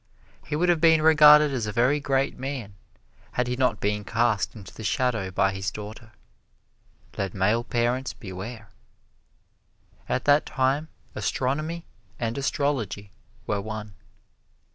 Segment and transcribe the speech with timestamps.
[0.47, 2.73] He would have been regarded as a very great man
[3.33, 6.11] had he not been cast into the shadow by his daughter.
[7.19, 8.71] Let male parents beware.
[10.09, 11.85] At that time, astronomy
[12.19, 13.11] and astrology
[13.45, 13.93] were one.